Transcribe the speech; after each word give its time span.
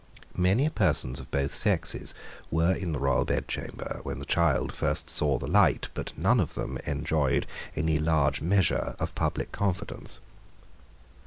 Many 0.35 0.67
persons 0.67 1.19
of 1.19 1.29
both 1.29 1.53
sexes 1.53 2.15
were 2.49 2.73
in 2.73 2.91
the 2.91 2.97
royal 2.97 3.23
bedchamber 3.23 3.99
when 4.01 4.17
the 4.17 4.25
child 4.25 4.73
first 4.73 5.11
saw 5.11 5.37
the 5.37 5.45
light 5.45 5.89
but 5.93 6.17
none 6.17 6.39
of 6.39 6.55
them 6.55 6.79
enjoyed 6.87 7.45
any 7.75 7.99
large 7.99 8.41
measure 8.41 8.95
of 8.97 9.13
public 9.13 9.51
confidence. 9.51 10.19